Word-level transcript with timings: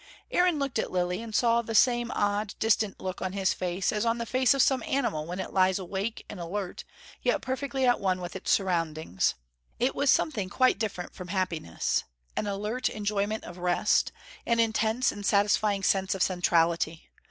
Aaron 0.31 0.57
looked 0.57 0.79
at 0.79 0.91
Lilly, 0.91 1.21
and 1.21 1.35
saw 1.35 1.61
the 1.61 1.75
same 1.75 2.09
odd, 2.15 2.55
distant 2.57 2.99
look 2.99 3.21
on 3.21 3.33
his 3.33 3.53
face 3.53 3.91
as 3.91 4.03
on 4.03 4.17
the 4.17 4.25
face 4.25 4.55
of 4.55 4.63
some 4.63 4.81
animal 4.87 5.27
when 5.27 5.39
it 5.39 5.53
lies 5.53 5.77
awake 5.77 6.25
and 6.27 6.39
alert, 6.39 6.83
yet 7.21 7.43
perfectly 7.43 7.85
at 7.85 7.99
one 7.99 8.19
with 8.19 8.35
its 8.35 8.49
surroundings. 8.49 9.35
It 9.79 9.93
was 9.93 10.09
something 10.09 10.49
quite 10.49 10.79
different 10.79 11.13
from 11.13 11.27
happiness: 11.27 12.03
an 12.35 12.47
alert 12.47 12.89
enjoyment 12.89 13.43
of 13.43 13.59
rest, 13.59 14.11
an 14.43 14.59
intense 14.59 15.11
and 15.11 15.23
satisfying 15.23 15.83
sense 15.83 16.15
of 16.15 16.23
centrality. 16.23 17.11